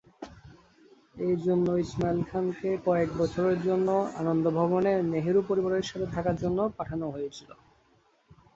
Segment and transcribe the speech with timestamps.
[1.25, 3.87] এজন্যে ইসমাইল খানকে কয়েক বছরের জন্য
[4.21, 7.49] আনন্দ ভবনে নেহেরু পরিবারের সাথে থাকার জন্য পাঠানো হয়েছিল।